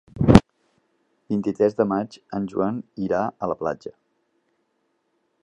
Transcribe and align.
El 0.35 0.39
vint-i-tres 1.33 1.77
de 1.81 1.87
maig 1.91 2.17
en 2.39 2.49
Joan 2.55 2.81
irà 3.09 3.21
a 3.29 3.51
la 3.53 3.59
platja. 3.61 3.95